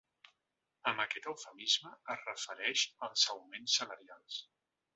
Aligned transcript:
Amb 0.91 1.03
aquest 1.03 1.27
eufemisme 1.31 1.93
es 2.15 2.25
refereix 2.31 2.85
als 3.09 3.27
augments 3.37 3.79
salarials. 3.83 4.43